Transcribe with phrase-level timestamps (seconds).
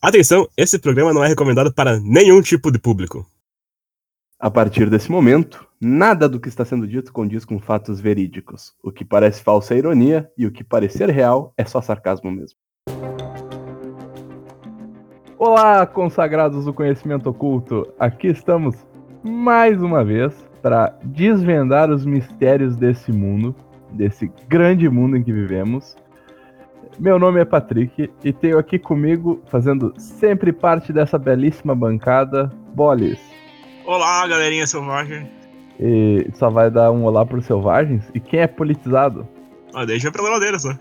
[0.00, 3.26] Atenção, esse programa não é recomendado para nenhum tipo de público.
[4.38, 8.72] A partir desse momento, nada do que está sendo dito condiz com fatos verídicos.
[8.80, 12.56] O que parece falsa é ironia e o que parecer real é só sarcasmo mesmo.
[15.36, 17.92] Olá, consagrados do conhecimento oculto!
[17.98, 18.76] Aqui estamos
[19.24, 23.52] mais uma vez para desvendar os mistérios desse mundo,
[23.90, 25.96] desse grande mundo em que vivemos.
[26.98, 33.20] Meu nome é Patrick e tenho aqui comigo, fazendo sempre parte dessa belíssima bancada, Bolis.
[33.86, 35.30] Olá, galerinha selvagem.
[35.78, 38.02] E só vai dar um olá pros selvagens?
[38.12, 39.28] E quem é politizado?
[39.72, 40.76] Ah, deixa problema deles, né?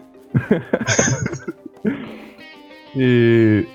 [2.95, 3.67] e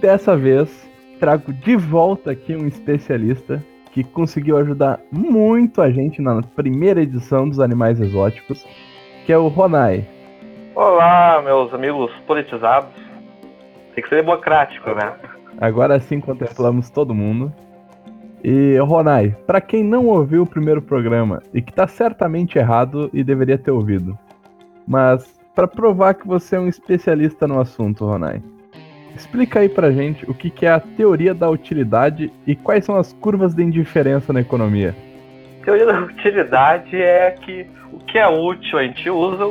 [0.00, 0.70] dessa vez
[1.18, 7.48] trago de volta aqui um especialista que conseguiu ajudar muito a gente na primeira edição
[7.48, 8.64] dos Animais Exóticos,
[9.26, 10.19] que é o Ronai.
[10.74, 12.90] Olá, meus amigos politizados.
[13.94, 15.14] Tem que ser democrático, né?
[15.60, 17.52] Agora sim contemplamos todo mundo.
[18.42, 23.22] E Ronai, para quem não ouviu o primeiro programa e que tá certamente errado e
[23.24, 24.16] deveria ter ouvido,
[24.86, 28.40] mas para provar que você é um especialista no assunto, Ronai,
[29.14, 32.96] explica aí pra gente o que, que é a teoria da utilidade e quais são
[32.96, 34.94] as curvas de indiferença na economia.
[35.64, 39.44] Teoria da utilidade é que o que é útil a gente usa,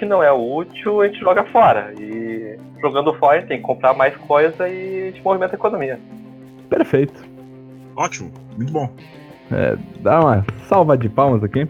[0.00, 1.92] que não é útil a gente joga fora.
[2.00, 5.58] E jogando fora a gente tem que comprar mais coisa e a gente movimenta a
[5.58, 6.00] economia.
[6.70, 7.22] Perfeito.
[7.94, 8.88] Ótimo, muito bom.
[9.52, 11.68] É, dá uma salva de palmas aqui.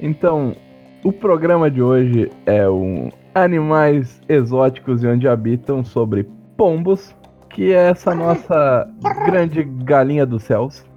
[0.00, 0.54] Então,
[1.02, 7.14] o programa de hoje é um Animais Exóticos e Onde Habitam sobre pombos,
[7.50, 8.88] que é essa nossa
[9.26, 10.88] grande galinha dos céus.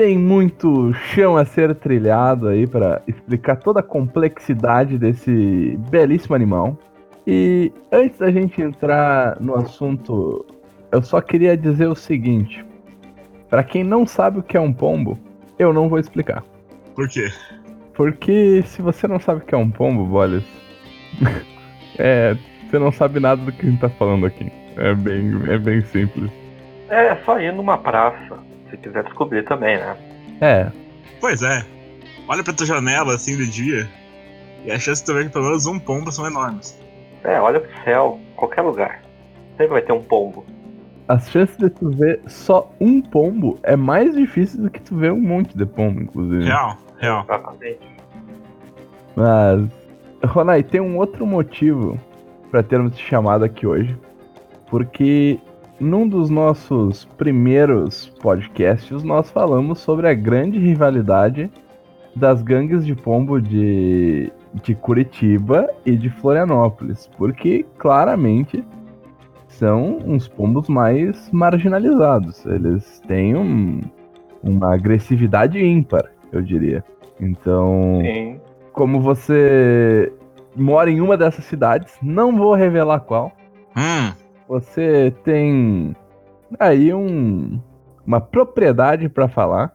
[0.00, 6.74] Tem muito chão a ser trilhado aí para explicar toda a complexidade desse belíssimo animal.
[7.26, 10.46] E antes da gente entrar no assunto,
[10.90, 12.64] eu só queria dizer o seguinte:
[13.50, 15.18] para quem não sabe o que é um pombo,
[15.58, 16.42] eu não vou explicar.
[16.94, 17.30] Por quê?
[17.92, 20.44] Porque se você não sabe o que é um pombo, Bolis,
[21.98, 22.34] é,
[22.70, 24.50] você não sabe nada do que a gente tá falando aqui.
[24.78, 26.30] É bem, é bem simples.
[26.88, 28.38] É só ir numa praça,
[28.70, 29.96] se quiser descobrir também, né?
[30.40, 30.72] É.
[31.20, 31.64] Pois é.
[32.28, 33.88] Olha pra tua janela assim de dia.
[34.64, 36.78] E a chance de tu ver que pelo menos um pombo são enormes.
[37.24, 39.02] É, olha pro céu, qualquer lugar.
[39.52, 40.44] Sempre vai ter um pombo.
[41.08, 45.12] As chances de tu ver só um pombo é mais difícil do que tu ver
[45.12, 46.44] um monte de pombo, inclusive.
[46.44, 47.24] Real, real.
[47.24, 47.80] Exatamente.
[49.16, 49.68] Mas,
[50.24, 51.98] Ronai, tem um outro motivo
[52.50, 53.98] para termos te chamado aqui hoje.
[54.68, 55.40] Porque
[55.80, 61.50] num dos nossos primeiros podcasts, nós falamos sobre a grande rivalidade
[62.14, 68.64] das gangues de pombo de de Curitiba e de Florianópolis, porque claramente
[69.46, 72.44] são uns pombos mais marginalizados.
[72.46, 73.80] Eles têm um,
[74.42, 76.84] uma agressividade ímpar, eu diria.
[77.20, 78.40] Então, Sim.
[78.72, 80.12] como você
[80.56, 83.32] mora em uma dessas cidades, não vou revelar qual.
[83.76, 84.12] Hum,
[84.50, 85.94] Você tem
[86.58, 87.62] aí um,
[88.04, 89.72] uma propriedade para falar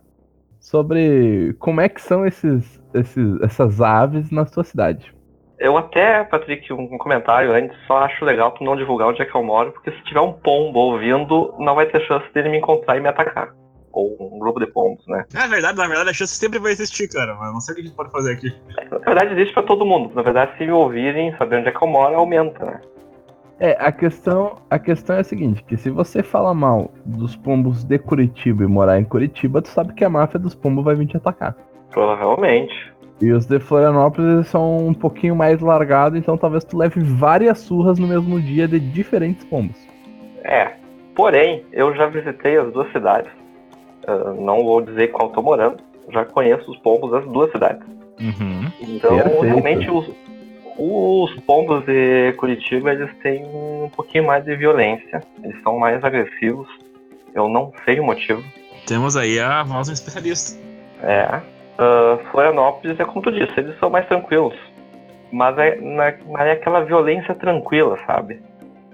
[0.59, 5.15] sobre como é que são esses, esses, essas aves na sua cidade.
[5.57, 9.33] Eu até, Patrick, um comentário antes, só acho legal tu não divulgar onde é que
[9.33, 12.97] eu moro, porque se tiver um pombo ouvindo, não vai ter chance dele me encontrar
[12.97, 13.55] e me atacar.
[13.93, 15.23] Ou um grupo de pombos, né?
[15.33, 17.33] na verdade, na verdade, a chance sempre vai existir, cara.
[17.35, 18.53] Mas não sei o que a gente pode fazer aqui.
[18.91, 20.13] Na verdade, existe pra todo mundo.
[20.13, 22.81] Na verdade, se me ouvirem, saber onde é que eu moro, aumenta, né?
[23.59, 27.83] É, a questão, a questão é a seguinte, que se você fala mal dos pombos
[27.83, 31.07] de Curitiba e morar em Curitiba, tu sabe que a máfia dos pombos vai vir
[31.07, 31.55] te atacar.
[31.91, 32.93] Provavelmente.
[33.21, 37.97] E os de Florianópolis são um pouquinho mais largados, então talvez tu leve várias surras
[37.97, 39.77] no mesmo dia de diferentes pombos.
[40.43, 40.73] É.
[41.15, 43.31] Porém, eu já visitei as duas cidades.
[44.05, 45.77] Ah, não vou dizer qual tô morando.
[46.09, 47.81] Já conheço os pombos das duas cidades.
[48.19, 48.69] Uhum.
[48.81, 49.41] Então, Perfeito.
[49.41, 50.11] realmente, os,
[50.77, 55.21] os pombos de Curitiba, eles têm um pouquinho mais de violência.
[55.43, 56.67] Eles são mais agressivos.
[57.33, 58.43] Eu não sei o motivo.
[58.87, 60.59] Temos aí a voz um especialista.
[61.01, 61.41] É.
[61.77, 64.55] Ah, Florianópolis é como tu disse, eles são mais tranquilos.
[65.31, 68.39] Mas é, na- mas é aquela violência tranquila, sabe?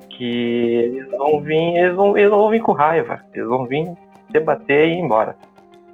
[0.10, 3.20] Que eles vão vir, eles vão, eles vão vir com raiva.
[3.34, 3.92] Eles vão vir
[4.30, 5.36] debater e ir embora.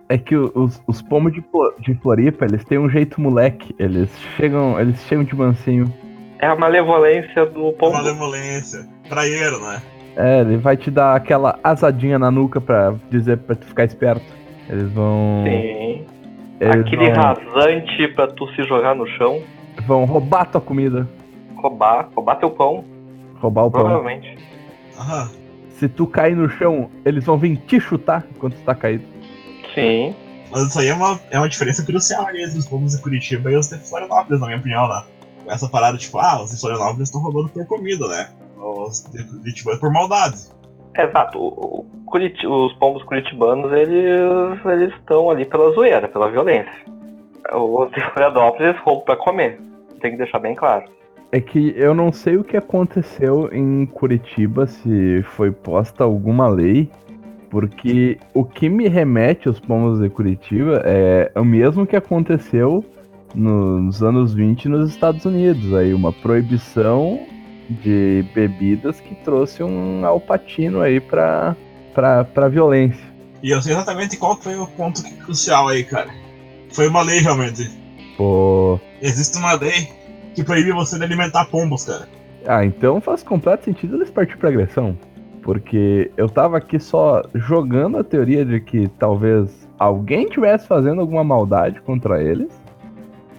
[0.09, 1.43] É que os, os pombos de,
[1.79, 3.75] de Floripa, eles têm um jeito moleque.
[3.77, 5.91] Eles chegam, eles chegam de mansinho.
[6.39, 7.93] É a malevolência do pombo.
[7.97, 8.87] Malemolência.
[9.09, 9.81] Praieiro, né?
[10.15, 14.25] É, ele vai te dar aquela asadinha na nuca pra dizer pra tu ficar esperto.
[14.69, 15.43] Eles vão.
[15.45, 16.05] Sim.
[16.59, 19.41] Eles Aquele vão- rasante pra tu se jogar no chão.
[19.85, 21.07] Vão roubar tua comida,
[21.55, 22.83] Roubar, roubar teu pão,
[23.39, 23.81] roubar o pão.
[23.81, 24.37] provavelmente.
[24.97, 25.29] Aham.
[25.69, 29.03] Se tu cair no chão, eles vão vir te chutar enquanto tu tá caído.
[29.81, 30.15] Sim.
[30.51, 33.55] Mas isso aí é uma, é uma diferença crucial entre os povos de Curitiba e
[33.57, 35.03] os de Florianópolis, na minha opinião, né?
[35.47, 38.29] Essa parada, tipo, ah, os de Florianópolis estão roubando por comida, né?
[38.57, 40.37] Os de Curitiba é por maldade.
[40.97, 41.37] Exato.
[41.39, 46.71] O- os pombos curitibanos, eles eles estão ali pela zoeira, pela violência.
[47.53, 49.59] Os de Florianópolis eles roubam pra comer.
[50.01, 50.85] Tem que deixar bem claro.
[51.31, 56.89] É que eu não sei o que aconteceu em Curitiba, se foi posta alguma lei,
[57.49, 62.83] porque o que me remete aos pombos de Curitiba é o mesmo que aconteceu
[63.33, 65.73] nos anos 20 nos Estados Unidos.
[65.73, 67.19] Aí uma proibição
[67.69, 71.55] de bebidas que trouxe um alpatino aí pra,
[71.93, 73.05] pra, pra violência.
[73.43, 76.09] E eu sei exatamente qual foi o ponto crucial aí, cara.
[76.71, 77.69] Foi uma lei, realmente.
[78.17, 78.79] Pô.
[79.01, 79.89] Existe uma lei
[80.33, 82.07] que proíbe você de alimentar pombos, cara.
[82.45, 84.97] Ah, então faz completo sentido eles partir pra agressão.
[85.41, 91.23] Porque eu tava aqui só jogando a teoria de que talvez alguém estivesse fazendo alguma
[91.23, 92.49] maldade contra eles.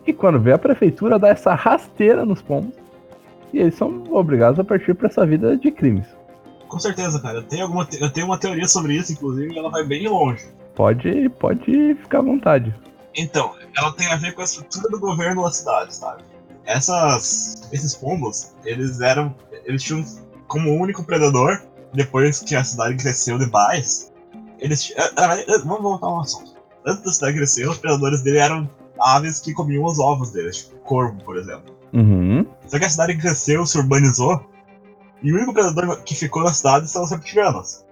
[0.07, 2.75] E quando vê a prefeitura dá essa rasteira nos pombos.
[3.53, 6.07] E eles são obrigados a partir pra essa vida de crimes.
[6.67, 7.39] Com certeza, cara.
[7.39, 10.07] Eu tenho, alguma te- eu tenho uma teoria sobre isso, inclusive, e ela vai bem
[10.09, 10.47] longe.
[10.75, 12.75] Pode, pode ficar à vontade.
[13.17, 16.23] Então, ela tem a ver com a estrutura do governo da cidade, sabe?
[16.65, 19.35] Essas, esses pombos, eles eram,
[19.65, 20.05] eles tinham
[20.47, 21.61] como único predador,
[21.93, 24.13] depois que a cidade cresceu demais,
[24.59, 26.55] eles, ah, ah, vamos voltar ao assunto.
[26.87, 28.71] Antes da cidade crescer, os predadores dele eram
[29.01, 31.75] aves que comiam os ovos deles, tipo corvo, por exemplo.
[31.93, 32.47] Uhum.
[32.67, 34.45] Só que a cidade cresceu, se urbanizou,
[35.23, 37.85] e o único predador que ficou na cidade são os reptilianos.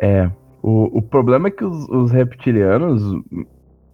[0.00, 0.30] É.
[0.62, 3.02] O, o problema é que os, os reptilianos,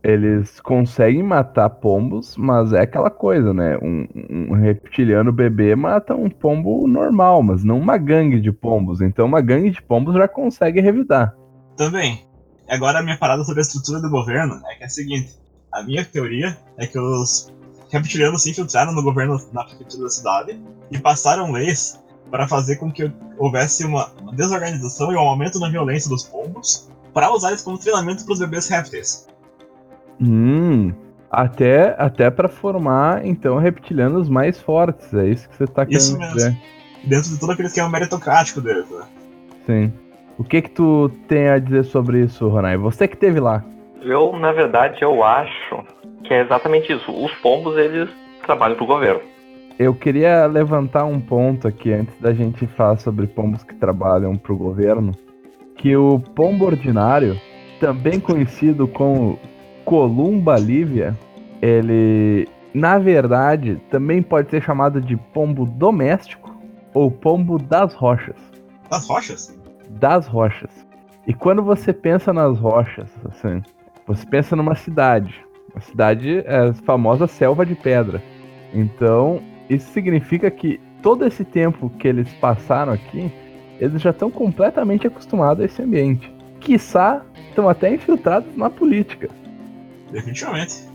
[0.02, 3.78] eles conseguem matar pombos, mas é aquela coisa, né?
[3.78, 9.00] Um, um reptiliano bebê mata um pombo normal, mas não uma gangue de pombos.
[9.00, 11.36] Então uma gangue de pombos já consegue revidar.
[11.76, 12.26] Também.
[12.68, 15.38] Agora a minha parada sobre a estrutura do governo é que é a seguinte.
[15.72, 17.52] A minha teoria é que os
[17.90, 20.60] reptilianos se infiltraram no governo na prefeitura da cidade
[20.90, 26.08] e passaram leis para fazer com que houvesse uma, desorganização e um aumento na violência
[26.08, 29.28] dos pombos para usar isso como treinamento para os bebês répteis.
[30.22, 30.92] Hum.
[31.30, 35.12] Até, até para formar, então, reptilianos mais fortes.
[35.14, 36.34] É isso que você tá querendo Isso mesmo.
[36.34, 36.56] dizer.
[37.04, 39.04] Dentro de todo aquele esquema meritocrático deles, né?
[39.66, 39.92] Sim.
[40.38, 42.76] O que que tu tem a dizer sobre isso, Ronai?
[42.76, 43.64] Você que teve lá.
[44.02, 45.84] Eu, na verdade, eu acho
[46.24, 47.10] que é exatamente isso.
[47.10, 48.08] Os pombos, eles
[48.44, 49.20] trabalham pro governo.
[49.78, 54.52] Eu queria levantar um ponto aqui antes da gente falar sobre pombos que trabalham para
[54.52, 55.12] o governo,
[55.76, 57.40] que o pombo ordinário,
[57.80, 59.38] também conhecido como
[59.84, 61.16] Columba lívia,
[61.60, 66.54] ele, na verdade, também pode ser chamado de pombo doméstico
[66.94, 68.36] ou pombo das rochas.
[68.90, 69.58] Das rochas?
[69.90, 70.70] Das rochas.
[71.26, 73.62] E quando você pensa nas rochas, assim,
[74.06, 75.34] você pensa numa cidade.
[75.74, 78.22] A cidade é a famosa selva de pedra.
[78.74, 79.40] Então,
[79.70, 83.32] isso significa que todo esse tempo que eles passaram aqui,
[83.80, 86.32] eles já estão completamente acostumados a esse ambiente.
[86.60, 89.28] Quiçá, estão até infiltrados na política.
[90.12, 90.86] Definitivamente.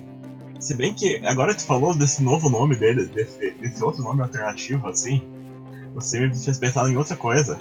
[0.60, 4.88] Se bem que agora tu falou desse novo nome dele, desse, desse outro nome alternativo,
[4.88, 5.22] assim,
[5.94, 7.60] você me fez pensar em outra coisa.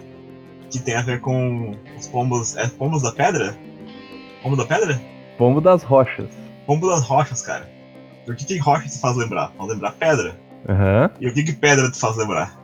[0.70, 2.56] Que tem a ver com os pombos.
[2.56, 3.56] É pombos da pedra?
[4.42, 5.00] Pombo da pedra?
[5.38, 6.28] Pombo das rochas.
[6.66, 7.70] Pombo das rochas, cara.
[8.24, 9.52] Por que, que rocha te faz lembrar?
[9.56, 10.36] Faz lembrar pedra.
[10.68, 11.10] Aham.
[11.20, 12.58] E o que, que pedra te faz lembrar?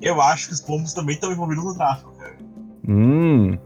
[0.00, 2.36] Eu acho que os pombos também estão envolvidos no tráfico, cara.
[2.88, 3.58] Hum.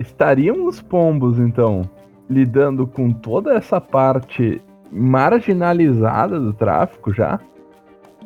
[0.00, 1.82] Estariam os pombos, então,
[2.28, 7.38] lidando com toda essa parte marginalizada do tráfico já?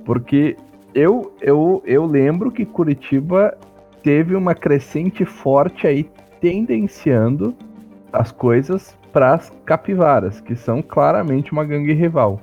[0.05, 0.57] Porque
[0.95, 3.57] eu, eu, eu lembro que Curitiba
[4.03, 6.09] teve uma crescente forte aí
[6.41, 7.55] tendenciando
[8.13, 12.41] as coisas para as capivaras, que são claramente uma gangue rival.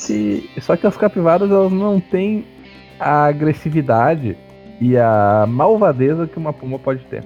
[0.00, 2.44] Só que, só que as capivaras elas não têm
[2.98, 4.36] a agressividade
[4.80, 7.24] e a malvadeza que uma puma pode ter.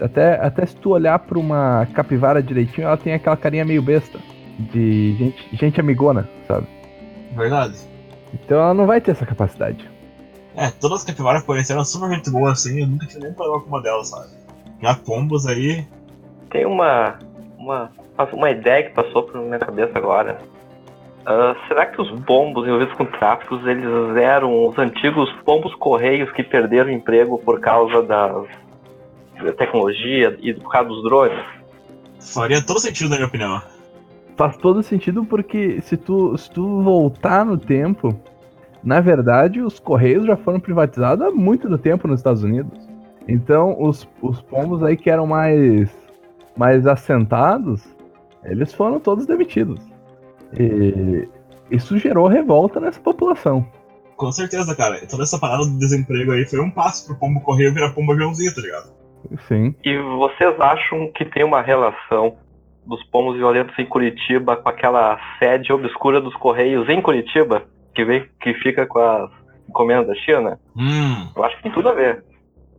[0.00, 4.18] Até, até se tu olhar pra uma capivara direitinho, ela tem aquela carinha meio besta.
[4.58, 6.66] De gente, gente amigona, sabe?
[7.34, 7.74] Verdade.
[8.32, 9.88] Então ela não vai ter essa capacidade.
[10.56, 13.68] É, todas as capivaras pareceram super gente boa assim, eu nunca tive nem problema com
[13.68, 14.28] uma delas, sabe?
[14.80, 15.84] Já pombos aí.
[16.50, 17.18] Tem uma,
[17.58, 17.90] uma,
[18.32, 20.38] uma ideia que passou por minha cabeça agora.
[21.26, 23.84] Ah, será que os pombos envolvidos com tráficos, eles
[24.16, 28.63] eram os antigos pombos correios que perderam emprego por causa das, da
[29.52, 31.44] tecnologia e por causa dos drones?
[32.20, 33.62] Faria todo sentido na minha opinião.
[34.36, 38.18] faz todo sentido porque se tu, se tu voltar no tempo,
[38.82, 42.88] na verdade os Correios já foram privatizados há muito do tempo nos Estados Unidos.
[43.28, 45.90] Então os, os pombos aí que eram mais,
[46.56, 47.82] mais assentados,
[48.42, 49.80] eles foram todos demitidos.
[50.58, 51.28] E
[51.70, 53.66] isso gerou revolta nessa população.
[54.16, 55.04] Com certeza, cara.
[55.06, 58.54] Toda essa parada do desemprego aí foi um passo pro pombo correio virar pombo aviãozinho,
[58.54, 58.92] tá ligado?
[59.48, 59.74] Sim.
[59.84, 62.36] E vocês acham que tem uma relação
[62.86, 67.62] dos pombos violentos em Curitiba com aquela sede obscura dos Correios em Curitiba,
[67.94, 69.30] que, vem, que fica com as
[69.68, 70.58] encomendas da China?
[70.76, 71.28] Hum.
[71.34, 72.24] Eu acho que tem tudo a ver.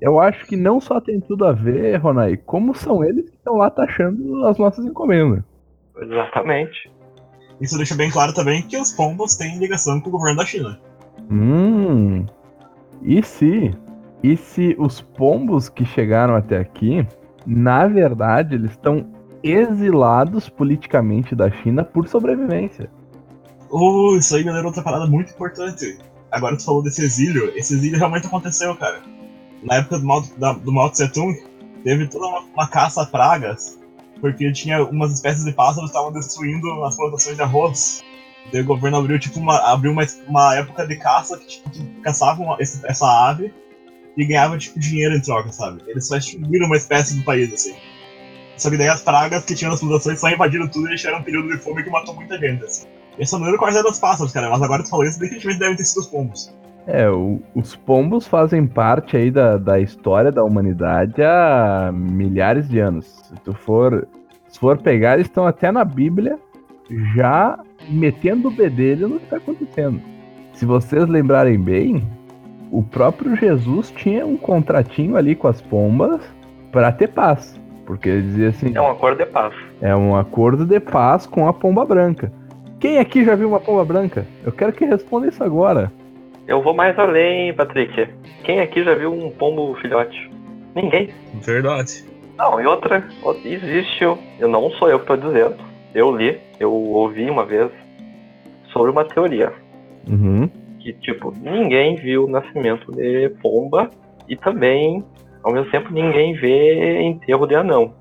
[0.02, 3.56] Eu acho que não só tem tudo a ver, Ronai, como são eles que estão
[3.56, 5.44] lá taxando as nossas encomendas.
[5.98, 6.92] Exatamente.
[7.62, 10.78] Isso deixa bem claro também que os pombos têm ligação com o governo da China.
[11.32, 12.26] Hum.
[13.02, 13.72] E se?
[14.26, 17.08] E se os pombos que chegaram até aqui,
[17.46, 19.06] na verdade, eles estão
[19.44, 22.90] exilados politicamente da China por sobrevivência?
[23.70, 26.00] Oh, isso aí me lembra outra parada muito importante.
[26.32, 29.00] Agora tu falou desse exílio, esse exílio realmente aconteceu, cara.
[29.62, 31.32] Na época do Mao, da, do Mao Tse Tung,
[31.84, 33.80] teve toda uma, uma caça a pragas,
[34.22, 38.04] porque tinha umas espécies de pássaros que estavam destruindo as plantações de arroz.
[38.52, 42.58] O governo abriu tipo uma, abriu uma, uma época de caça que, tipo, que caçavam
[42.60, 43.54] essa ave
[44.18, 45.82] e ganhavam tipo dinheiro em troca, sabe?
[45.88, 47.76] Eles só extinguiram uma espécie do país, assim.
[48.58, 51.24] Só que daí as pragas que tinham nas plantações só invadiram tudo e deixaram um
[51.24, 52.86] período de fome que matou muita gente, assim.
[53.18, 55.60] Eu só não lembro quais eram os pássaros, cara, mas agora tu falou isso, definitivamente
[55.60, 56.54] devem ter sido os pombos.
[56.88, 62.80] É, o- os pombos fazem parte aí da, da história da humanidade há milhares de
[62.80, 63.06] anos.
[63.28, 64.08] Se tu for,
[64.48, 66.38] se for pegar, eles estão até na Bíblia
[67.16, 67.58] já
[67.90, 70.00] metendo o bedelho no que está acontecendo.
[70.54, 72.08] Se vocês lembrarem bem,
[72.72, 76.22] o próprio Jesus tinha um contratinho ali com as pombas
[76.72, 77.60] para ter paz.
[77.86, 79.54] Porque ele dizia assim: É um acordo de paz.
[79.82, 82.32] é um acordo de paz com a pomba branca.
[82.80, 84.26] Quem aqui já viu uma pomba branca?
[84.44, 85.92] Eu quero que responda isso agora.
[86.48, 88.08] Eu vou mais além, Patrick.
[88.44, 90.30] Quem aqui já viu um pombo filhote?
[90.76, 91.10] Ninguém.
[91.42, 92.04] Verdade.
[92.38, 94.18] Não, e outra, outra- existe, eu
[94.48, 95.56] não sou eu que estou dizendo.
[95.94, 97.72] Eu li, eu ouvi uma vez
[98.74, 99.54] sobre uma teoria
[100.08, 100.50] Uhum.
[100.86, 103.90] Que, tipo, ninguém viu o nascimento de pomba
[104.30, 105.04] e também,
[105.44, 107.92] ao mesmo tempo, ninguém vê enterro de anão.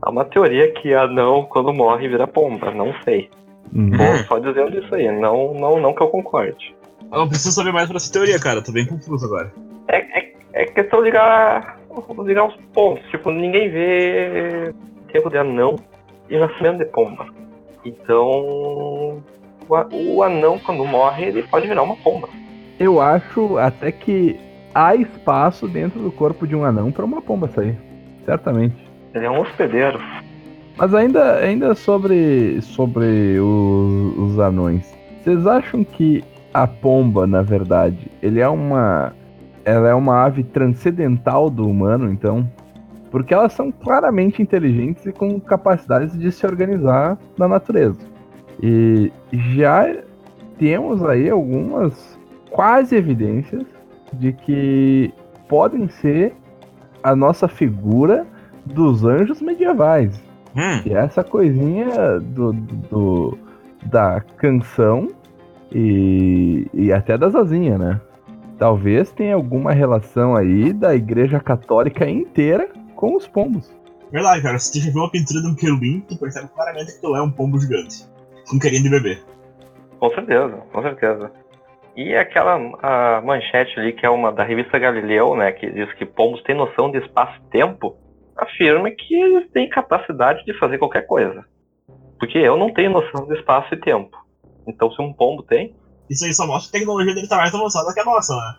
[0.00, 3.28] Há uma teoria que anão, quando morre, vira pomba, não sei.
[3.74, 3.90] Uhum.
[3.90, 6.74] Tô só dizendo isso aí, não, não, não que eu concorde.
[7.12, 8.62] Eu preciso saber mais pra essa teoria, cara.
[8.62, 9.52] Tô bem confuso agora.
[9.88, 11.78] É, é, é questão de ligar,
[12.24, 13.06] ligar os pontos.
[13.10, 14.72] Tipo, ninguém vê
[15.12, 15.76] tempo de anão
[16.30, 17.26] e nascimento de pomba.
[17.84, 19.22] Então,
[19.92, 22.28] o, anão, quando morre, ele pode virar uma pomba.
[22.78, 24.38] Eu acho até que
[24.74, 27.76] há espaço dentro do corpo de um anão para uma pomba sair.
[28.24, 28.76] Certamente.
[29.14, 30.00] Ele é um hospedeiro.
[30.76, 34.96] Mas ainda, ainda sobre, sobre o- os anões.
[35.22, 36.24] Vocês acham que
[36.54, 39.12] a pomba, na verdade, ele é uma.
[39.64, 42.48] Ela é uma ave transcendental do humano, então?
[43.10, 47.98] Porque elas são claramente inteligentes e com capacidades de se organizar na natureza.
[48.62, 49.96] E já
[50.58, 52.18] temos aí algumas
[52.50, 53.64] quase evidências
[54.12, 55.12] de que
[55.48, 56.34] podem ser
[57.02, 58.26] a nossa figura
[58.66, 60.20] dos anjos medievais.
[60.54, 60.82] Hum.
[60.82, 63.38] Que é essa coisinha do, do-
[63.86, 65.08] da canção
[65.72, 68.00] e, e até das asinhas, né?
[68.58, 73.72] Talvez tenha alguma relação aí da igreja católica inteira com os pombos.
[74.12, 74.58] Verdade, cara.
[74.58, 77.22] Se tu já viu uma pintura de um querubim, tu percebe claramente que tu é
[77.22, 78.04] um pombo gigante.
[78.50, 79.18] Com carinha de bebê.
[79.98, 81.32] Com certeza, com certeza.
[81.96, 86.06] E aquela a manchete ali, que é uma da revista Galileu, né, que diz que
[86.06, 87.96] pombos têm noção de espaço e tempo,
[88.36, 91.44] afirma que eles têm capacidade de fazer qualquer coisa.
[92.18, 94.16] Porque eu não tenho noção de espaço e tempo.
[94.66, 95.74] Então, se um pombo tem,
[96.10, 98.56] Isso aí só mostra que a tecnologia dele tá mais avançada que a nossa, né?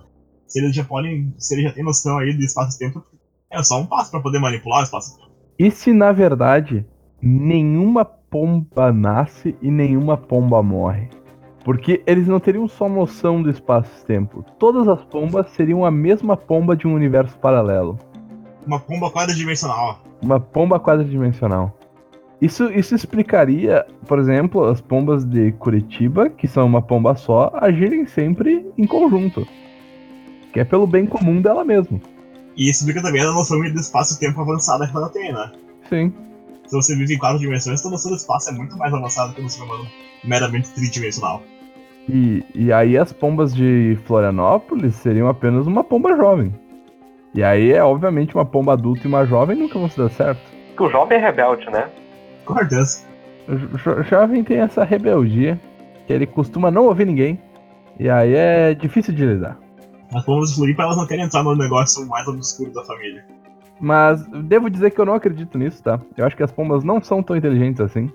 [0.47, 1.35] Se eles já podem.
[1.37, 3.03] Se eles já têm noção aí de espaço e tempo,
[3.51, 5.31] é só um passo pra poder manipular o espaço e tempo.
[5.59, 6.85] E se na verdade
[7.21, 11.09] nenhuma pomba nasce e nenhuma pomba morre?
[11.65, 14.43] Porque eles não teriam só noção do espaço-tempo.
[14.57, 17.99] Todas as pombas seriam a mesma pomba de um universo paralelo.
[18.65, 19.99] Uma pomba quadridimensional.
[20.23, 21.77] Uma pomba quadridimensional.
[22.41, 28.07] Isso, isso explicaria, por exemplo, as pombas de Curitiba, que são uma pomba só, agirem
[28.07, 29.45] sempre em conjunto.
[30.51, 31.99] Que é pelo bem comum dela mesma.
[32.57, 35.51] E isso explica também a noção de espaço e tempo avançada que ela tem, né?
[35.87, 36.30] Sim.
[36.71, 39.41] Se você vive em quatro dimensões, a noção do espaço é muito mais avançada que
[39.41, 39.85] no ser humano
[40.23, 41.43] meramente tridimensional.
[42.07, 46.55] E, e aí as pombas de Florianópolis seriam apenas uma pomba jovem.
[47.35, 50.39] E aí é obviamente uma pomba adulta e uma jovem nunca vão se dar certo.
[50.77, 51.89] que o jovem é rebelde, né?
[52.45, 53.05] Com certeza.
[53.49, 55.59] o jo- jovem tem essa rebeldia,
[56.07, 57.37] que ele costuma não ouvir ninguém,
[57.99, 59.59] e aí é difícil de lidar.
[60.15, 63.25] As pombas de Floripa, elas não querem entrar no negócio mais obscuro da família.
[63.81, 65.99] Mas devo dizer que eu não acredito nisso, tá?
[66.15, 68.11] Eu acho que as pombas não são tão inteligentes assim.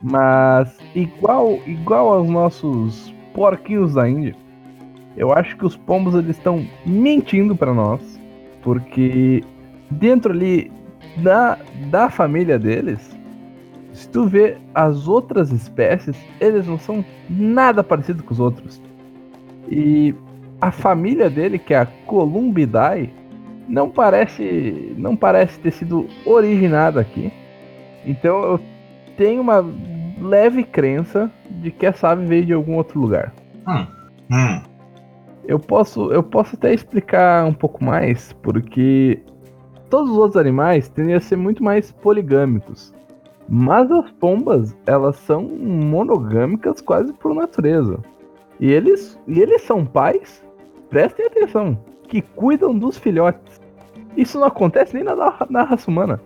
[0.00, 4.36] Mas igual, igual aos nossos porquinhos da Índia,
[5.16, 8.20] eu acho que os pombos eles estão mentindo pra nós,
[8.62, 9.42] porque
[9.90, 10.70] dentro ali
[11.16, 11.58] da,
[11.90, 13.16] da família deles,
[13.92, 18.80] se tu vê as outras espécies, eles não são nada parecidos com os outros.
[19.68, 20.14] E
[20.60, 23.12] a família dele, que é a Columbidae,
[23.68, 27.32] não parece não parece ter sido originada aqui.
[28.04, 28.60] Então eu
[29.16, 29.64] tenho uma
[30.20, 33.32] leve crença de que essa ave veio de algum outro lugar.
[34.30, 34.60] Hum.
[35.46, 39.20] Eu posso eu posso até explicar um pouco mais, porque
[39.90, 42.92] todos os outros animais tendem a ser muito mais poligâmicos.
[43.48, 48.00] Mas as pombas, elas são monogâmicas quase por natureza.
[48.58, 50.42] E eles, e eles são pais,
[50.88, 53.60] prestem atenção, que cuidam dos filhotes.
[54.16, 55.14] Isso não acontece nem na,
[55.48, 56.20] na raça humana.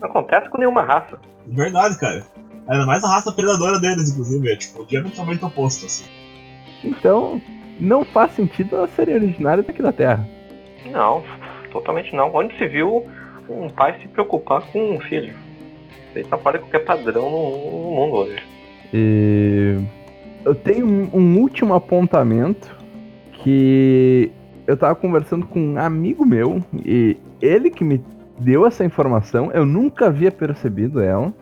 [0.00, 1.18] Não acontece com nenhuma raça.
[1.46, 2.24] Verdade, cara.
[2.68, 4.50] Ainda mais a raça predadora deles, inclusive.
[4.50, 6.04] É tipo, diametralmente oposto, assim.
[6.82, 7.40] Então,
[7.78, 10.26] não faz sentido elas serem originárias daqui da Terra.
[10.90, 11.22] Não,
[11.70, 12.34] totalmente não.
[12.34, 13.06] Onde se viu
[13.48, 15.34] um pai se preocupar com um filho?
[16.16, 18.42] Isso de qualquer padrão no, no mundo hoje.
[18.92, 19.80] E
[20.44, 22.74] eu tenho um, um último apontamento
[23.32, 24.30] que
[24.66, 28.02] eu tava conversando com um amigo meu e ele que me
[28.38, 31.32] deu essa informação, eu nunca havia percebido ela.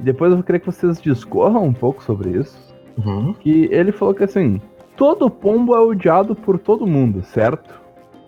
[0.00, 2.56] Depois eu queria que vocês discorram um pouco sobre isso.
[2.98, 3.34] Uhum.
[3.34, 4.60] Que ele falou que assim,
[4.96, 7.80] todo pombo é odiado por todo mundo, certo?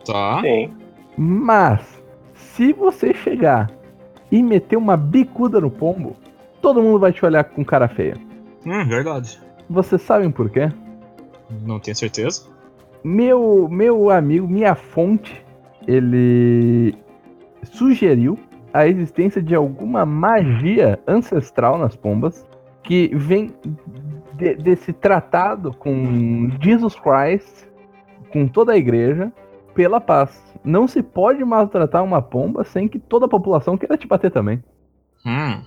[0.05, 0.41] Tá.
[0.41, 0.73] Sim.
[1.17, 2.03] Mas
[2.35, 3.71] se você chegar
[4.31, 6.17] e meter uma bicuda no pombo,
[6.61, 8.17] todo mundo vai te olhar com cara feia.
[8.65, 9.41] Hum, verdade.
[9.69, 10.71] Vocês sabem por quê?
[11.63, 12.47] Não tenho certeza.
[13.09, 15.43] Meu, meu amigo, minha fonte,
[15.87, 16.95] ele
[17.65, 18.39] sugeriu
[18.71, 22.47] a existência de alguma magia ancestral nas pombas
[22.83, 23.51] que vem
[24.35, 27.67] de- desse tratado com Jesus Christ,
[28.31, 29.33] com toda a igreja,
[29.75, 30.39] pela paz.
[30.63, 34.63] Não se pode maltratar uma pomba sem que toda a população queira te bater também.
[35.25, 35.63] Hum.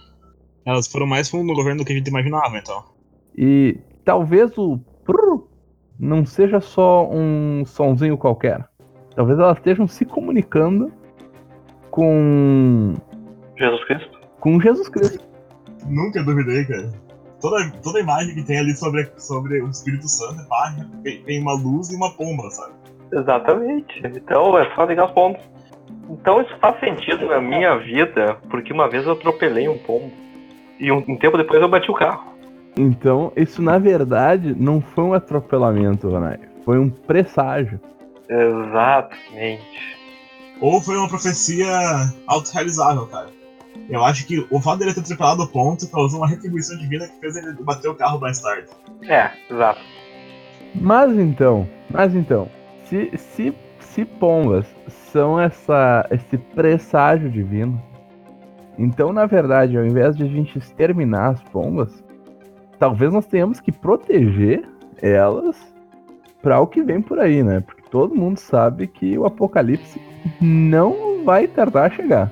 [0.64, 2.84] Elas foram mais fundo no governo do que a gente imaginava, então.
[3.36, 4.80] E talvez o
[6.02, 8.68] não seja só um sonzinho qualquer.
[9.16, 10.92] Talvez elas estejam se comunicando
[11.92, 12.96] com,
[13.56, 14.20] Jesus Cristo?
[14.40, 15.24] com Jesus Cristo.
[15.86, 16.92] Nunca duvidei, cara.
[17.40, 21.42] Toda, toda imagem que tem ali sobre, sobre o Espírito Santo é página, tem, tem
[21.42, 22.74] uma luz e uma pomba, sabe?
[23.14, 24.02] Exatamente.
[24.06, 25.42] Então é só ligar os pombos.
[26.10, 30.12] Então isso faz sentido na minha vida, porque uma vez eu atropelei um pombo.
[30.80, 32.31] E um, um tempo depois eu bati o carro.
[32.78, 36.40] Então, isso na verdade não foi um atropelamento, Ronai.
[36.64, 37.80] Foi um presságio.
[38.30, 39.98] Exatamente.
[40.62, 41.68] Ou foi uma profecia
[42.28, 43.30] autorrealizável, cara.
[43.90, 47.20] Eu acho que o fato dele ter tripulado o ponto causou uma retribuição divina que
[47.20, 48.70] fez ele bater o carro mais tarde.
[49.04, 49.82] É, exato.
[50.76, 52.48] Mas então, mas então,
[52.86, 54.66] se, se, se pombas
[55.12, 57.82] são essa, esse presságio divino,
[58.78, 61.92] então na verdade, ao invés de a gente exterminar as pombas,
[62.82, 64.68] talvez nós tenhamos que proteger
[65.04, 65.56] elas
[66.42, 67.60] para o que vem por aí, né?
[67.60, 70.02] Porque todo mundo sabe que o apocalipse
[70.42, 72.32] não vai tardar a chegar.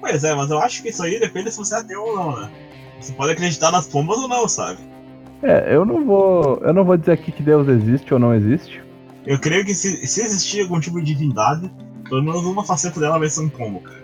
[0.00, 2.40] Pois é, mas eu acho que isso aí depende se você é ateu ou não,
[2.40, 2.50] né?
[2.98, 4.78] Você pode acreditar nas pombas ou não, sabe?
[5.42, 8.82] É, eu não vou, eu não vou dizer aqui que Deus existe ou não existe.
[9.26, 11.70] Eu creio que se, se existir algum tipo de divindade,
[12.08, 14.00] pelo menos uma faceta dela vai ser um pombo, cara.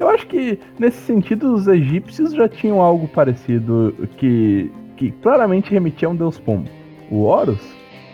[0.00, 4.72] Eu acho que nesse sentido os egípcios já tinham algo parecido que,
[5.04, 6.68] que claramente remetia a um deus pombo.
[7.10, 7.60] O Horus,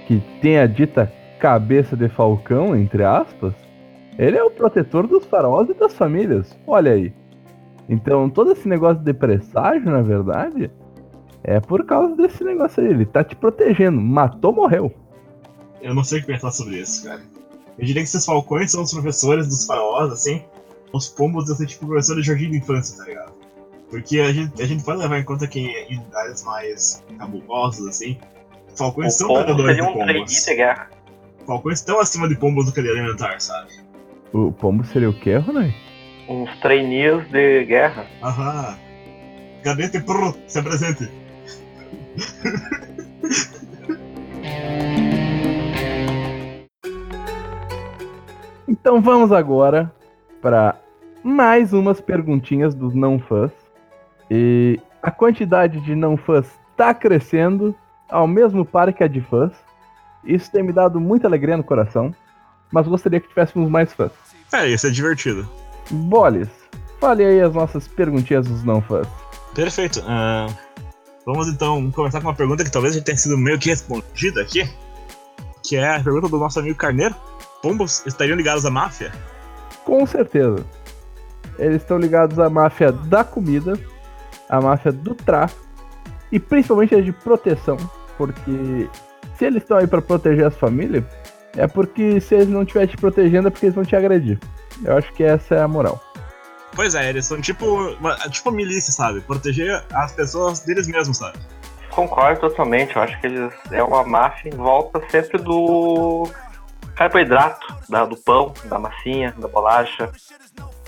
[0.06, 3.54] que tem a dita cabeça de falcão, entre aspas,
[4.18, 6.58] ele é o protetor dos faraós e das famílias.
[6.66, 7.12] Olha aí.
[7.88, 10.70] Então todo esse negócio de presságio, na verdade,
[11.44, 12.90] é por causa desse negócio aí.
[12.90, 14.00] Ele tá te protegendo.
[14.00, 14.92] Matou, morreu.
[15.80, 17.20] Eu não sei o que pensar sobre isso, cara.
[17.78, 20.42] Eu diria que esses falcões são os professores dos faraós, assim.
[20.92, 23.39] Os pombos devem ser tipo professores de jardim de infância, tá ligado?
[23.90, 28.18] Porque a gente, a gente pode levar em conta que em lugares mais cabulosas, assim,
[28.76, 30.46] falcões O são predadores de um pombos.
[30.46, 30.88] guerra.
[31.46, 33.68] Falcões estão acima de pombos do que ele alimentar, sabe?
[34.32, 35.74] O pombo seria o quê, Ronai?
[36.28, 38.06] Uns trainees de guerra.
[38.22, 38.78] Aham.
[39.64, 41.10] Gabete, prrr, se apresente.
[48.68, 49.92] Então vamos agora
[50.40, 50.76] para
[51.22, 53.52] mais umas perguntinhas dos não fãs.
[54.30, 57.74] E a quantidade de não fãs tá crescendo
[58.08, 59.52] ao mesmo par que a de fãs.
[60.24, 62.14] Isso tem me dado muita alegria no coração,
[62.70, 64.12] mas gostaria que tivéssemos mais fãs.
[64.52, 65.48] É, isso é divertido.
[65.90, 66.48] Boles,
[67.00, 69.06] fale aí as nossas perguntinhas dos não fãs.
[69.54, 70.02] Perfeito.
[70.06, 70.46] ah,
[71.26, 74.68] vamos então começar com uma pergunta que talvez já tenha sido meio que respondida aqui.
[75.62, 77.14] Que é a pergunta do nosso amigo Carneiro.
[77.62, 79.12] Pombos estariam ligados à máfia?
[79.84, 80.64] Com certeza.
[81.58, 83.78] Eles estão ligados à máfia da comida,
[84.50, 85.64] à máfia do tráfico
[86.32, 87.76] e principalmente a de proteção,
[88.18, 88.88] porque
[89.38, 91.04] se eles estão aí pra proteger as famílias,
[91.56, 94.38] é porque se eles não estiverem te protegendo é porque eles vão te agredir.
[94.84, 95.98] Eu acho que essa é a moral.
[96.74, 99.20] Pois é, eles são tipo, uma- tipo milícia, sabe?
[99.22, 101.38] Proteger as pessoas deles mesmos, sabe?
[101.90, 106.28] Concordo totalmente, eu acho que eles é uma máfia em volta sempre do
[106.94, 110.10] carboidrato, da, do pão, da massinha, da bolacha.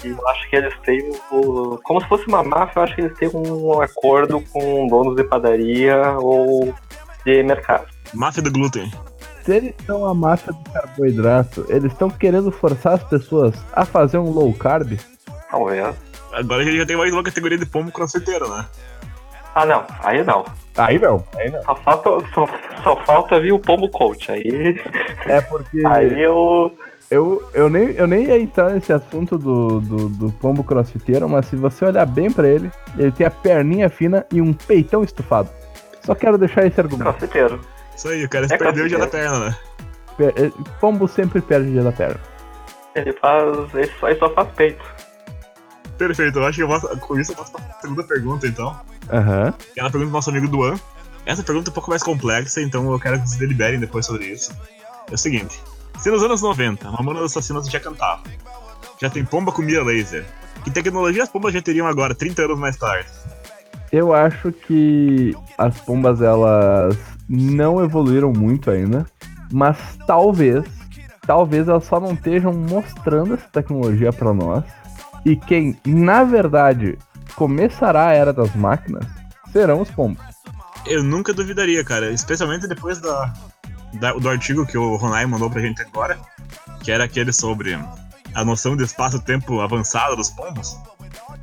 [0.04, 3.18] Eu acho que eles têm o, como se fosse uma máfia, eu acho que eles
[3.18, 6.74] têm um acordo com donos de padaria ou
[7.24, 7.86] de mercado.
[8.12, 8.90] Máfia do glúten.
[9.44, 14.18] Se eles são a máfia do carboidrato, eles estão querendo forçar as pessoas a fazer
[14.18, 14.98] um low carb.
[15.50, 15.94] Talvez.
[16.32, 18.66] Agora a gente já tem mais uma categoria de pombo crossfiteiro, né?
[19.54, 20.44] Ah não, aí não.
[20.78, 21.62] Aí não, aí não.
[21.62, 22.46] Só falta, só,
[22.82, 24.32] só falta vir o pombo coach.
[24.32, 24.80] Aí,
[25.26, 26.74] É porque aí eu.
[27.12, 31.46] Eu, eu, nem, eu nem ia entrar nesse assunto do, do, do pombo crossfiteiro, mas
[31.46, 35.48] se você olhar bem pra ele, ele tem a perninha fina e um peitão estufado.
[36.04, 37.04] Só quero deixar esse argumento.
[37.10, 37.60] Crossfiteiro.
[37.96, 39.56] Isso aí, o cara se É perdeu o dia da perna, né?
[40.16, 42.18] Pe- eh, Pombo sempre perde o dia da perna.
[42.94, 43.74] Ele faz.
[43.74, 44.84] Ele só, ele só faz peito.
[45.98, 48.74] Perfeito, eu acho que eu posso, com isso eu posso para a segunda pergunta, então.
[49.12, 49.54] Aham.
[49.74, 50.74] Que é uma pergunta do nosso amigo Duan.
[51.24, 54.24] Essa pergunta é um pouco mais complexa, então eu quero que vocês deliberem depois sobre
[54.26, 54.52] isso.
[55.10, 55.62] É o seguinte:
[55.98, 58.22] se nos anos 90 Mamonas Assassinas já cantava,
[59.00, 60.24] já tem pomba com mira laser,
[60.64, 63.08] que tecnologia as pombas já teriam agora, 30 anos mais tarde?
[63.90, 66.96] Eu acho que as pombas elas
[67.28, 69.06] não evoluíram muito ainda,
[69.52, 69.76] mas
[70.06, 70.64] talvez,
[71.26, 74.64] talvez elas só não estejam mostrando essa tecnologia pra nós.
[75.24, 76.98] E quem, na verdade,
[77.34, 79.06] começará a era das máquinas
[79.52, 80.22] serão os pombos.
[80.86, 83.32] Eu nunca duvidaria, cara, especialmente depois da,
[83.94, 86.18] da- do artigo que o Ronai mandou pra gente agora,
[86.82, 87.78] que era aquele sobre
[88.34, 90.76] a noção de espaço-tempo avançada dos pombos.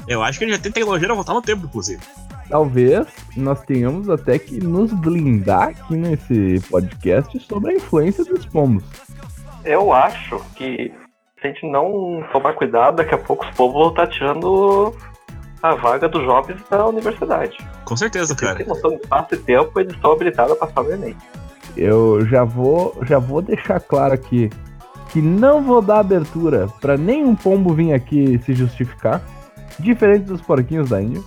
[0.08, 2.02] Eu acho que ele já tem tecnologia pra voltar no tempo, inclusive.
[2.50, 3.06] Talvez
[3.38, 8.84] nós tenhamos até que nos blindar aqui nesse podcast sobre a influência dos pombos.
[9.64, 10.92] Eu acho que
[11.40, 14.96] se a gente não tomar cuidado, daqui a pouco os povos vão estar tirando
[15.62, 17.56] a vaga dos jovens da universidade.
[17.86, 18.56] Com certeza, Eles cara.
[18.58, 21.16] têm noção de espaço e tempo, eles estão habilitados a passar o Enem.
[21.82, 24.50] Eu já vou, já vou deixar claro aqui
[25.12, 29.22] que não vou dar abertura pra nenhum pombo vir aqui se justificar,
[29.80, 31.22] diferente dos porquinhos da Índia.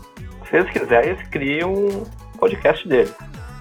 [0.49, 2.05] Se eles quiserem, eles criam um
[2.39, 3.13] podcast deles.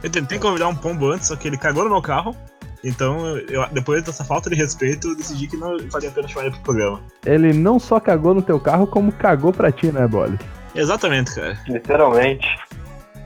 [0.04, 2.36] Eu tentei convidar um pombo antes, só que ele cagou no meu carro.
[2.84, 6.46] Então, eu- depois dessa falta de respeito, eu decidi que não valia a pena chamar
[6.46, 7.00] ele pro programa.
[7.26, 10.38] Ele não só cagou no teu carro, como cagou pra ti, né, Broly?
[10.76, 11.58] Exatamente, cara.
[11.68, 12.48] Literalmente.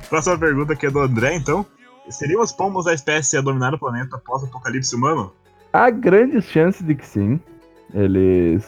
[0.09, 1.65] Próxima pergunta que é do André, então.
[2.09, 5.33] Seriam os pombos a espécie a dominar o planeta após o apocalipse humano?
[5.73, 7.39] Há grandes chances de que sim.
[7.93, 8.63] Eles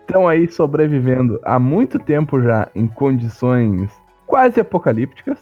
[0.00, 3.90] estão aí sobrevivendo há muito tempo já em condições
[4.26, 5.38] quase apocalípticas.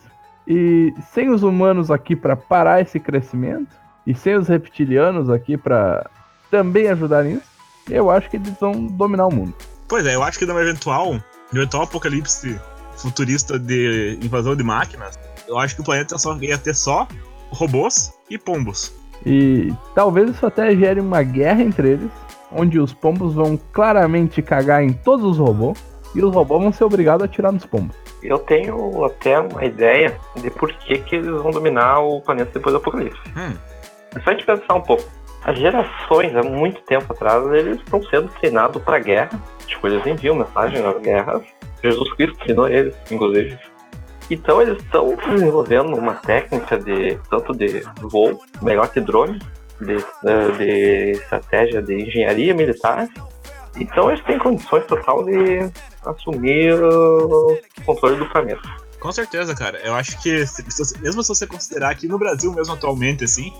[0.47, 3.75] E sem os humanos aqui pra parar esse crescimento,
[4.07, 6.09] e sem os reptilianos aqui pra
[6.51, 7.51] também ajudar nisso,
[7.91, 9.55] eu acho que eles vão dominar o mundo.
[9.89, 11.15] Pois é, eu acho que no eventual,
[11.53, 12.61] no eventual apocalipse
[12.97, 17.07] futurista de invasão de máquinas, eu acho que o planeta só ia ter só
[17.51, 18.93] robôs e pombos.
[19.25, 22.11] E talvez isso até gere uma guerra entre eles,
[22.53, 25.79] onde os pombos vão claramente cagar em todos os robôs,
[26.15, 27.97] e os robôs vão ser obrigados a atirar nos pombos.
[28.23, 32.73] Eu tenho até uma ideia de por que, que eles vão dominar o planeta depois
[32.73, 33.21] do apocalipse.
[33.37, 33.55] Hum,
[34.15, 35.05] É só a gente pensar um pouco.
[35.45, 39.31] As gerações, há muito tempo atrás, eles estão sendo treinados para guerra.
[39.67, 41.43] Tipo, eles enviam mensagem nas guerras.
[41.85, 43.57] Jesus Cristo treinou eles, inclusive.
[44.31, 49.39] Então eles estão desenvolvendo uma técnica de tanto de voo, melhor que drone,
[49.81, 53.09] de, eh, de estratégia de engenharia militar.
[53.79, 55.71] Então eles têm condições total de
[56.05, 58.69] assumir o controle do planeta.
[58.99, 59.79] com certeza, cara.
[59.85, 60.45] Eu acho que,
[61.01, 63.53] mesmo se você considerar que no Brasil, mesmo atualmente, assim,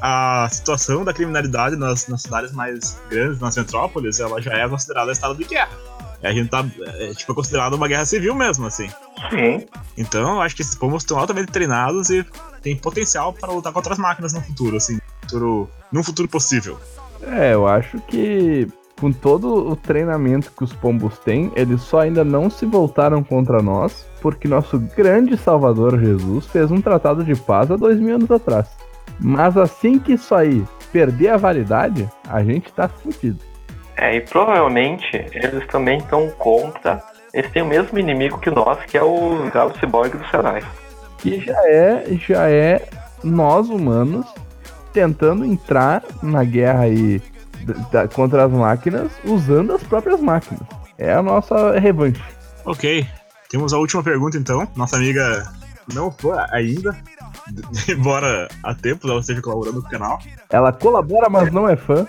[0.00, 5.12] a situação da criminalidade nas, nas cidades mais grandes, nas metrópoles, ela já é considerada
[5.12, 5.76] estado de guerra.
[6.22, 8.88] A gente tá, é, tipo, é considerado uma guerra civil mesmo, assim.
[9.30, 12.24] Sim, Então, eu acho que esses pombos estão altamente treinados e
[12.60, 16.78] têm potencial para lutar contra as máquinas no futuro, assim, futuro, num futuro possível.
[17.22, 18.66] É, eu acho que
[19.00, 23.62] com todo o treinamento que os pombos têm, eles só ainda não se voltaram contra
[23.62, 28.30] nós, porque nosso grande Salvador Jesus fez um tratado de paz há dois mil anos
[28.30, 28.66] atrás.
[29.20, 33.47] Mas assim que isso aí perder a validade, a gente tá fudido.
[33.98, 37.02] É, e provavelmente eles também estão contra.
[37.34, 40.62] Eles têm o mesmo inimigo que nós, que é o Galo Cyborg do Senai.
[41.18, 42.88] Que já é, já é
[43.24, 44.26] nós humanos
[44.92, 47.20] tentando entrar na guerra aí
[47.92, 50.62] da- contra as máquinas usando as próprias máquinas.
[50.96, 52.22] É a nossa revanche.
[52.64, 53.06] Ok.
[53.50, 54.66] Temos a última pergunta então.
[54.76, 55.42] Nossa amiga
[55.92, 56.96] não foi ainda.
[57.88, 60.18] Embora há tempo ela esteja colaborando com o canal.
[60.50, 62.06] Ela colabora, mas não é fã,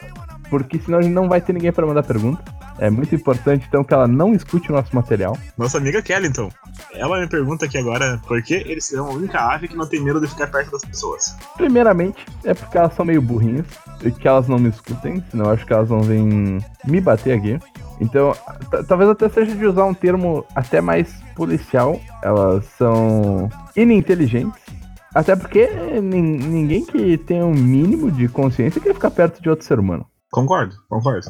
[0.50, 2.44] porque senão a gente não vai ter ninguém para mandar pergunta.
[2.80, 5.38] É muito importante então que ela não escute o nosso material.
[5.58, 6.50] Nossa amiga Kelly, então.
[6.94, 10.02] Ela me pergunta aqui agora por que eles são a única ave que não tem
[10.02, 11.36] medo de ficar perto das pessoas.
[11.58, 13.66] Primeiramente, é porque elas são meio burrinhas
[14.02, 16.22] e que elas não me escutem, senão eu acho que elas vão vir
[16.88, 17.60] me bater aqui.
[18.00, 18.34] Então,
[18.88, 22.00] talvez até seja de usar um termo até mais policial.
[22.24, 24.62] Elas são ininteligentes.
[25.14, 25.68] Até porque
[26.02, 30.06] nin- ninguém que tenha um mínimo de consciência quer ficar perto de outro ser humano.
[30.32, 31.28] Concordo, concordo.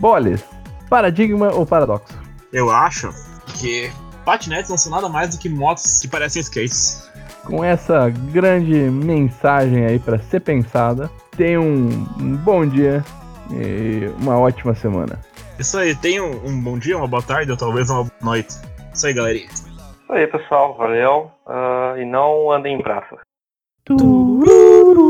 [0.00, 0.44] Boles,
[0.88, 2.18] paradigma ou paradoxo?
[2.52, 3.10] Eu acho
[3.58, 3.90] que
[4.24, 7.10] patinetes não são nada mais do que motos que parecem skates.
[7.44, 11.88] Com essa grande mensagem aí para ser pensada, tenha um,
[12.44, 13.04] bom dia
[13.50, 15.20] e uma ótima semana.
[15.58, 18.54] Isso aí, tenha um, bom dia, uma boa tarde ou talvez uma boa noite.
[18.92, 19.48] Isso aí, galerinha.
[19.48, 20.76] Isso aí, pessoal.
[20.76, 21.30] Valeu.
[21.46, 23.16] ah, e não andem em praça.
[23.84, 25.08] Tururu.